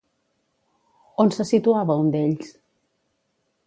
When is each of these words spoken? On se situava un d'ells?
On 1.25 1.31
se 1.37 1.47
situava 1.51 2.01
un 2.07 2.11
d'ells? 2.17 2.53